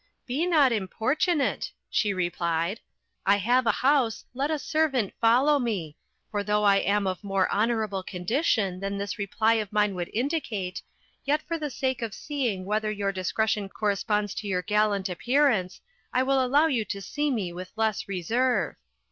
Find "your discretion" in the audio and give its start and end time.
12.89-13.69